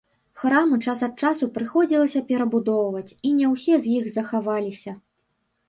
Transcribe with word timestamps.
Храмы 0.43 0.79
час 0.85 1.03
ад 1.07 1.13
часу 1.25 1.49
прыходзілася 1.57 2.23
перабудоўваць, 2.31 3.15
і 3.29 3.35
не 3.37 3.53
ўсе 3.53 3.73
з 3.87 3.95
іх 3.99 4.11
захаваліся. 4.17 4.99